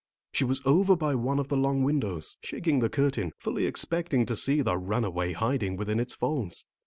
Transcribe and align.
She 0.31 0.43
was 0.45 0.63
over 0.65 0.95
by 0.95 1.13
one 1.13 1.37
of 1.37 1.49
the 1.49 1.55
long 1.57 1.83
windows, 1.83 2.35
shaking 2.41 2.79
the 2.79 2.89
curtain, 2.89 3.33
fully 3.37 3.67
expecting 3.67 4.25
to 4.25 4.35
see 4.35 4.63
the 4.63 4.75
runaway 4.75 5.33
hiding 5.33 5.75
within 5.75 5.99
its 5.99 6.15
folds. 6.15 6.65